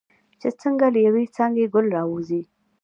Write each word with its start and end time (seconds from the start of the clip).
چې 0.39 0.49
څنګه 0.61 0.85
له 0.93 0.99
یوې 1.07 1.23
څانګې 1.35 1.65
ګل 1.73 1.85
راوځي. 1.95 2.41